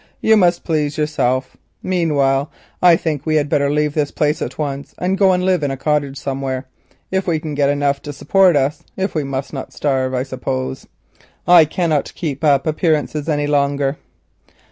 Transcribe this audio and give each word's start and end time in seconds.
You 0.19 0.35
must 0.35 0.63
please 0.63 0.97
yourself. 0.97 1.55
Meanwhile 1.83 2.49
I 2.81 2.95
think 2.95 3.23
we 3.23 3.35
had 3.35 3.49
better 3.49 3.69
leave 3.69 3.93
this 3.93 4.09
place 4.09 4.41
at 4.41 4.57
once, 4.57 4.95
and 4.97 5.15
go 5.15 5.31
and 5.31 5.45
live 5.45 5.61
in 5.61 5.69
a 5.69 5.77
cottage 5.77 6.17
somewhere, 6.17 6.65
if 7.11 7.27
we 7.27 7.39
can 7.39 7.53
get 7.53 7.69
enough 7.69 8.01
to 8.01 8.11
support 8.11 8.55
us; 8.55 8.81
if 8.97 9.11
not 9.11 9.15
we 9.21 9.23
must 9.23 9.53
starve, 9.73 10.15
I 10.15 10.23
suppose. 10.23 10.87
I 11.47 11.65
cannot 11.65 12.15
keep 12.15 12.43
up 12.43 12.65
appearances 12.65 13.29
any 13.29 13.45
longer." 13.45 13.97